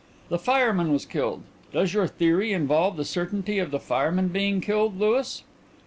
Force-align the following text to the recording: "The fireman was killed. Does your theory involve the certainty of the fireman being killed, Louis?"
"The 0.29 0.39
fireman 0.39 0.91
was 0.91 1.05
killed. 1.05 1.43
Does 1.71 1.93
your 1.93 2.07
theory 2.07 2.53
involve 2.53 2.97
the 2.97 3.05
certainty 3.05 3.59
of 3.59 3.69
the 3.69 3.79
fireman 3.79 4.29
being 4.29 4.59
killed, 4.59 4.97
Louis?" 4.99 5.43